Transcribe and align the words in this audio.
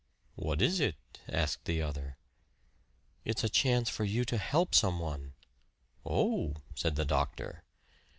"What 0.33 0.63
is 0.63 0.79
it?" 0.79 0.95
asked 1.29 1.65
the 1.65 1.79
other. 1.83 2.17
"It's 3.23 3.43
a 3.43 3.49
chance 3.49 3.87
for 3.87 4.03
you 4.03 4.25
to 4.25 4.39
help 4.39 4.73
some 4.73 4.97
one." 4.97 5.35
"Oh!" 6.03 6.55
said 6.73 6.95
the 6.95 7.05
doctor. 7.05 7.63